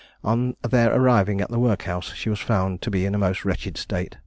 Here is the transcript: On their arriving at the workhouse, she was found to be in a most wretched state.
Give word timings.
On 0.23 0.55
their 0.67 0.91
arriving 0.91 1.41
at 1.41 1.49
the 1.51 1.59
workhouse, 1.59 2.15
she 2.15 2.27
was 2.29 2.39
found 2.39 2.81
to 2.81 2.89
be 2.89 3.05
in 3.05 3.13
a 3.13 3.19
most 3.19 3.45
wretched 3.45 3.77
state. 3.77 4.17